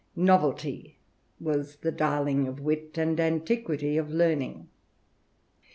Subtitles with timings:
[0.15, 0.97] Novelty
[1.39, 4.67] was the darling of Wit, and antiquity of Learning.